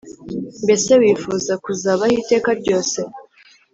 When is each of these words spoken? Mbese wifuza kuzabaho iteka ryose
Mbese 0.63 0.91
wifuza 1.01 1.51
kuzabaho 1.63 2.13
iteka 2.21 2.49
ryose 2.59 2.99